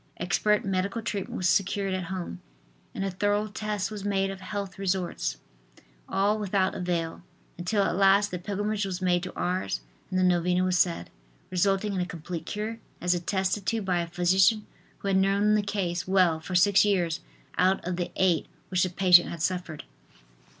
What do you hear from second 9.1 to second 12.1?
to Ars and the novena was said, resulting in a